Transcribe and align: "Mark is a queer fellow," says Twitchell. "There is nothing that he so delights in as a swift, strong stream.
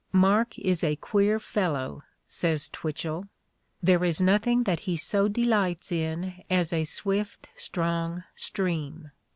"Mark 0.13 0.57
is 0.57 0.83
a 0.83 0.95
queer 0.95 1.37
fellow," 1.37 2.01
says 2.27 2.69
Twitchell. 2.69 3.27
"There 3.83 4.03
is 4.03 4.19
nothing 4.19 4.63
that 4.63 4.79
he 4.89 4.97
so 4.97 5.27
delights 5.27 5.91
in 5.91 6.41
as 6.49 6.73
a 6.73 6.85
swift, 6.85 7.49
strong 7.53 8.23
stream. 8.33 9.11